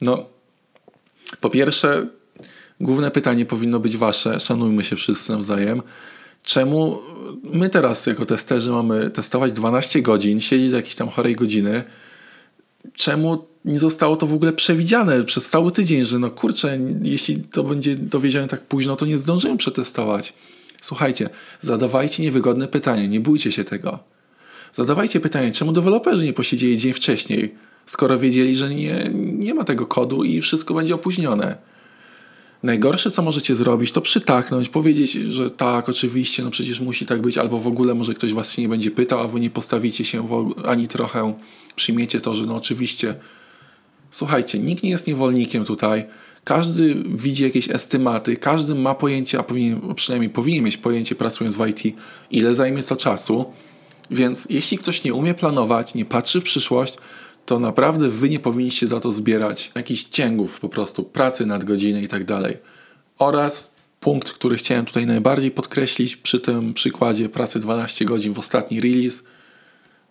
No, 0.00 0.26
po 1.40 1.50
pierwsze, 1.50 2.06
główne 2.80 3.10
pytanie 3.10 3.46
powinno 3.46 3.80
być 3.80 3.96
wasze, 3.96 4.40
szanujmy 4.40 4.84
się 4.84 4.96
wszyscy 4.96 5.32
nawzajem. 5.32 5.82
Czemu 6.42 6.98
my 7.42 7.70
teraz 7.70 8.06
jako 8.06 8.26
testerzy 8.26 8.70
mamy 8.70 9.10
testować 9.10 9.52
12 9.52 10.02
godzin, 10.02 10.40
siedzieć 10.40 10.72
jakieś 10.72 10.94
tam 10.94 11.08
chorej 11.08 11.36
godziny? 11.36 11.84
Czemu 12.94 13.46
nie 13.64 13.78
zostało 13.78 14.16
to 14.16 14.26
w 14.26 14.34
ogóle 14.34 14.52
przewidziane 14.52 15.24
przez 15.24 15.50
cały 15.50 15.72
tydzień, 15.72 16.04
że 16.04 16.18
no 16.18 16.30
kurczę, 16.30 16.78
jeśli 17.02 17.36
to 17.36 17.64
będzie 17.64 17.96
dowiezione 17.96 18.48
tak 18.48 18.66
późno, 18.66 18.96
to 18.96 19.06
nie 19.06 19.18
zdążymy 19.18 19.56
przetestować. 19.56 20.34
Słuchajcie, 20.82 21.30
zadawajcie 21.60 22.22
niewygodne 22.22 22.68
pytania, 22.68 23.06
nie 23.06 23.20
bójcie 23.20 23.52
się 23.52 23.64
tego. 23.64 23.98
Zadawajcie 24.74 25.20
pytanie, 25.20 25.52
czemu 25.52 25.72
deweloperzy 25.72 26.24
nie 26.24 26.32
posiedzieli 26.32 26.78
dzień 26.78 26.92
wcześniej, 26.92 27.54
skoro 27.86 28.18
wiedzieli, 28.18 28.56
że 28.56 28.74
nie, 28.74 29.10
nie 29.14 29.54
ma 29.54 29.64
tego 29.64 29.86
kodu 29.86 30.24
i 30.24 30.40
wszystko 30.40 30.74
będzie 30.74 30.94
opóźnione. 30.94 31.56
Najgorsze, 32.62 33.10
co 33.10 33.22
możecie 33.22 33.56
zrobić, 33.56 33.92
to 33.92 34.00
przytaknąć, 34.00 34.68
powiedzieć, 34.68 35.12
że 35.12 35.50
tak, 35.50 35.88
oczywiście, 35.88 36.42
no 36.42 36.50
przecież 36.50 36.80
musi 36.80 37.06
tak 37.06 37.22
być, 37.22 37.38
albo 37.38 37.58
w 37.58 37.66
ogóle 37.66 37.94
może 37.94 38.14
ktoś 38.14 38.32
was 38.32 38.52
się 38.52 38.62
nie 38.62 38.68
będzie 38.68 38.90
pytał, 38.90 39.20
a 39.20 39.28
wy 39.28 39.40
nie 39.40 39.50
postawicie 39.50 40.04
się 40.04 40.28
ani 40.64 40.88
trochę, 40.88 41.34
przyjmiecie 41.76 42.20
to, 42.20 42.34
że 42.34 42.44
no 42.44 42.56
oczywiście. 42.56 43.14
Słuchajcie, 44.10 44.58
nikt 44.58 44.82
nie 44.82 44.90
jest 44.90 45.06
niewolnikiem 45.06 45.64
tutaj. 45.64 46.06
Każdy 46.44 46.94
widzi 46.94 47.42
jakieś 47.42 47.70
estymaty, 47.70 48.36
każdy 48.36 48.74
ma 48.74 48.94
pojęcie, 48.94 49.38
a 49.38 49.42
powinien, 49.42 49.94
przynajmniej 49.94 50.30
powinien 50.30 50.64
mieć 50.64 50.76
pojęcie 50.76 51.14
pracując 51.14 51.56
w 51.56 51.66
IT, 51.66 51.96
ile 52.30 52.54
zajmie 52.54 52.82
co 52.82 52.96
czasu. 52.96 53.52
Więc 54.10 54.46
jeśli 54.50 54.78
ktoś 54.78 55.04
nie 55.04 55.14
umie 55.14 55.34
planować, 55.34 55.94
nie 55.94 56.04
patrzy 56.04 56.40
w 56.40 56.44
przyszłość, 56.44 56.96
to 57.48 57.58
naprawdę 57.58 58.08
wy 58.08 58.28
nie 58.28 58.40
powinniście 58.40 58.86
za 58.86 59.00
to 59.00 59.12
zbierać 59.12 59.72
jakichś 59.74 60.04
cięgów 60.04 60.60
po 60.60 60.68
prostu, 60.68 61.04
pracy 61.04 61.46
nad 61.46 61.64
godziny 61.64 62.02
i 62.02 62.08
tak 62.08 62.24
dalej. 62.24 62.56
Oraz 63.18 63.74
punkt, 64.00 64.32
który 64.32 64.56
chciałem 64.56 64.86
tutaj 64.86 65.06
najbardziej 65.06 65.50
podkreślić 65.50 66.16
przy 66.16 66.40
tym 66.40 66.74
przykładzie 66.74 67.28
pracy 67.28 67.60
12 67.60 68.04
godzin 68.04 68.32
w 68.34 68.38
ostatni 68.38 68.80
release. 68.80 69.24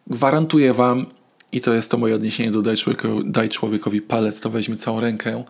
Gwarantuję 0.08 0.74
wam, 0.74 1.06
i 1.52 1.62
to 1.62 1.74
jest 1.74 1.92
to 1.92 1.98
moje 1.98 2.16
odniesienie 2.16 2.52
do 2.52 2.62
daj 2.62 2.78
człowiekowi, 2.78 3.32
daj 3.32 3.50
człowiekowi 3.50 4.02
palec, 4.02 4.42
to 4.42 4.50
weźmie 4.50 4.76
całą 4.76 5.00
rękę, 5.00 5.44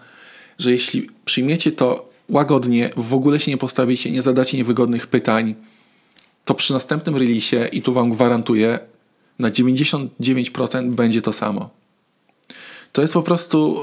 że 0.60 0.72
jeśli 0.72 1.10
przyjmiecie 1.26 1.72
to 1.72 2.10
łagodnie, 2.30 2.90
w 2.98 3.14
ogóle 3.14 3.40
się 3.40 3.52
nie 3.52 3.58
postawicie, 3.58 4.12
nie 4.12 4.22
zadacie 4.22 4.58
niewygodnych 4.58 5.08
pytań, 5.08 5.56
to 6.46 6.54
przy 6.54 6.74
następnym 6.74 7.16
release, 7.16 7.70
i 7.72 7.82
tu 7.82 7.94
wam 7.94 8.12
gwarantuję, 8.12 8.80
na 9.40 9.50
99% 9.50 10.90
będzie 10.90 11.22
to 11.22 11.34
samo. 11.34 11.77
To 12.92 13.02
jest 13.02 13.14
po 13.14 13.24
prostu 13.24 13.80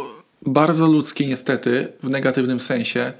bardzo 0.46 0.86
ludzkie, 0.86 1.26
niestety, 1.26 1.92
w 2.02 2.10
negatywnym 2.10 2.60
sensie, 2.60 3.12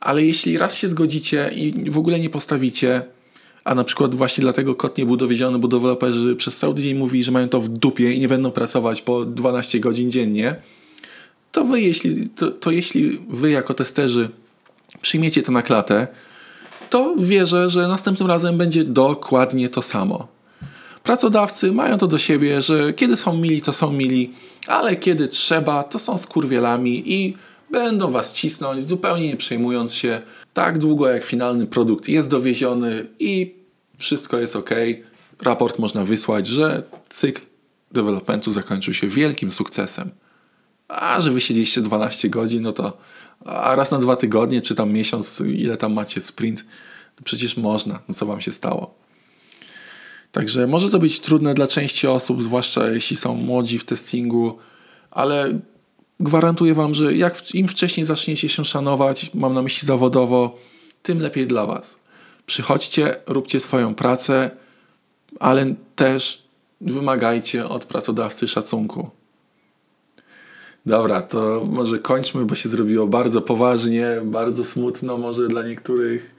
ale 0.00 0.24
jeśli 0.24 0.58
raz 0.58 0.74
się 0.74 0.88
zgodzicie 0.88 1.50
i 1.54 1.90
w 1.90 1.98
ogóle 1.98 2.20
nie 2.20 2.30
postawicie, 2.30 3.02
a 3.64 3.74
na 3.74 3.84
przykład 3.84 4.14
właśnie 4.14 4.42
dlatego 4.42 4.74
kod 4.74 4.98
nie 4.98 5.06
był 5.06 5.16
dowieziony, 5.16 5.58
bo 5.58 5.68
deweloperzy 5.68 6.36
przez 6.36 6.58
cały 6.58 6.74
tydzień 6.74 6.94
mówili, 6.94 7.24
że 7.24 7.32
mają 7.32 7.48
to 7.48 7.60
w 7.60 7.68
dupie 7.68 8.12
i 8.12 8.20
nie 8.20 8.28
będą 8.28 8.50
pracować 8.50 9.02
po 9.02 9.24
12 9.24 9.80
godzin 9.80 10.10
dziennie, 10.10 10.56
to 11.52 11.64
wy, 11.64 11.80
jeśli, 11.80 12.28
to, 12.28 12.50
to 12.50 12.70
jeśli 12.70 13.20
wy 13.28 13.50
jako 13.50 13.74
testerzy 13.74 14.28
przyjmiecie 15.00 15.42
to 15.42 15.52
na 15.52 15.62
klatę, 15.62 16.06
to 16.90 17.14
wierzę, 17.18 17.70
że 17.70 17.88
następnym 17.88 18.28
razem 18.28 18.58
będzie 18.58 18.84
dokładnie 18.84 19.68
to 19.68 19.82
samo. 19.82 20.33
Pracodawcy 21.04 21.72
mają 21.72 21.98
to 21.98 22.06
do 22.06 22.18
siebie, 22.18 22.62
że 22.62 22.92
kiedy 22.92 23.16
są 23.16 23.36
mili, 23.36 23.62
to 23.62 23.72
są 23.72 23.92
mili, 23.92 24.34
ale 24.66 24.96
kiedy 24.96 25.28
trzeba, 25.28 25.84
to 25.84 25.98
są 25.98 26.18
skurwielami 26.18 27.12
i 27.12 27.36
będą 27.70 28.10
was 28.10 28.32
cisnąć, 28.32 28.84
zupełnie 28.84 29.26
nie 29.26 29.36
przejmując 29.36 29.94
się, 29.94 30.22
tak 30.54 30.78
długo 30.78 31.08
jak 31.08 31.24
finalny 31.24 31.66
produkt 31.66 32.08
jest 32.08 32.30
dowieziony 32.30 33.06
i 33.18 33.54
wszystko 33.98 34.38
jest 34.38 34.56
ok. 34.56 34.70
Raport 35.42 35.78
można 35.78 36.04
wysłać, 36.04 36.46
że 36.46 36.82
cykl 37.08 37.42
developmentu 37.92 38.52
zakończył 38.52 38.94
się 38.94 39.08
wielkim 39.08 39.52
sukcesem. 39.52 40.10
A 40.88 41.20
że 41.20 41.30
wy 41.30 41.40
siedzieliście 41.40 41.80
12 41.80 42.28
godzin, 42.28 42.62
no 42.62 42.72
to 42.72 42.98
a 43.44 43.74
raz 43.74 43.90
na 43.90 43.98
dwa 43.98 44.16
tygodnie, 44.16 44.62
czy 44.62 44.74
tam 44.74 44.92
miesiąc, 44.92 45.40
ile 45.40 45.76
tam 45.76 45.92
macie 45.92 46.20
sprint, 46.20 46.64
przecież 47.24 47.56
można. 47.56 47.98
No 48.08 48.14
co 48.14 48.26
wam 48.26 48.40
się 48.40 48.52
stało? 48.52 49.03
Także 50.34 50.66
może 50.66 50.90
to 50.90 50.98
być 50.98 51.20
trudne 51.20 51.54
dla 51.54 51.66
części 51.66 52.06
osób, 52.06 52.42
zwłaszcza 52.42 52.88
jeśli 52.88 53.16
są 53.16 53.34
młodzi 53.34 53.78
w 53.78 53.84
testingu, 53.84 54.58
ale 55.10 55.58
gwarantuję 56.20 56.74
Wam, 56.74 56.94
że 56.94 57.14
jak 57.14 57.54
im 57.54 57.68
wcześniej 57.68 58.06
zaczniecie 58.06 58.48
się 58.48 58.64
szanować, 58.64 59.30
mam 59.34 59.54
na 59.54 59.62
myśli 59.62 59.86
zawodowo, 59.86 60.58
tym 61.02 61.20
lepiej 61.20 61.46
dla 61.46 61.66
Was. 61.66 61.98
Przychodźcie, 62.46 63.16
róbcie 63.26 63.60
swoją 63.60 63.94
pracę, 63.94 64.50
ale 65.40 65.74
też 65.96 66.48
wymagajcie 66.80 67.68
od 67.68 67.84
pracodawcy 67.84 68.48
szacunku. 68.48 69.10
Dobra, 70.86 71.22
to 71.22 71.66
może 71.70 71.98
kończmy, 71.98 72.44
bo 72.44 72.54
się 72.54 72.68
zrobiło 72.68 73.06
bardzo 73.06 73.42
poważnie, 73.42 74.06
bardzo 74.24 74.64
smutno 74.64 75.18
może 75.18 75.48
dla 75.48 75.62
niektórych. 75.62 76.34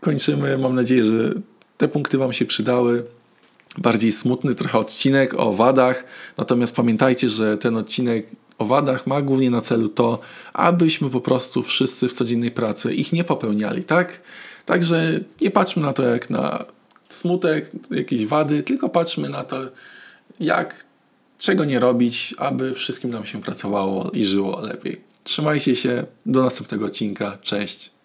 Kończymy. 0.00 0.58
Mam 0.58 0.74
nadzieję, 0.74 1.06
że 1.06 1.34
te 1.76 1.88
punkty 1.88 2.18
Wam 2.18 2.32
się 2.32 2.44
przydały. 2.46 3.04
Bardziej 3.78 4.12
smutny 4.12 4.54
trochę 4.54 4.78
odcinek 4.78 5.34
o 5.34 5.52
wadach, 5.52 6.04
natomiast 6.38 6.76
pamiętajcie, 6.76 7.28
że 7.28 7.58
ten 7.58 7.76
odcinek 7.76 8.26
o 8.58 8.64
wadach 8.64 9.06
ma 9.06 9.22
głównie 9.22 9.50
na 9.50 9.60
celu 9.60 9.88
to, 9.88 10.18
abyśmy 10.52 11.10
po 11.10 11.20
prostu 11.20 11.62
wszyscy 11.62 12.08
w 12.08 12.12
codziennej 12.12 12.50
pracy 12.50 12.94
ich 12.94 13.12
nie 13.12 13.24
popełniali, 13.24 13.84
tak? 13.84 14.20
Także 14.66 15.20
nie 15.40 15.50
patrzmy 15.50 15.82
na 15.82 15.92
to 15.92 16.02
jak 16.02 16.30
na 16.30 16.64
smutek, 17.08 17.70
jakieś 17.90 18.26
wady, 18.26 18.62
tylko 18.62 18.88
patrzmy 18.88 19.28
na 19.28 19.44
to, 19.44 19.56
jak 20.40 20.84
czego 21.38 21.64
nie 21.64 21.78
robić, 21.78 22.34
aby 22.38 22.74
wszystkim 22.74 23.10
nam 23.10 23.26
się 23.26 23.42
pracowało 23.42 24.10
i 24.10 24.24
żyło 24.24 24.60
lepiej. 24.60 25.00
Trzymajcie 25.24 25.76
się, 25.76 26.04
do 26.26 26.42
następnego 26.42 26.86
odcinka, 26.86 27.38
cześć. 27.42 27.95